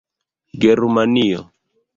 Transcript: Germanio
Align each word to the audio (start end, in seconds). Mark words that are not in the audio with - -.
Germanio 0.63 1.45